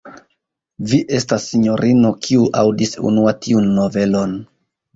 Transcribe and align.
Vi 0.93 1.01
estas, 1.17 1.45
sinjorino, 1.51 2.11
kiu 2.25 2.49
aŭdis 2.63 2.97
unua 3.13 3.37
tiun 3.47 3.71
novelon. 3.79 4.37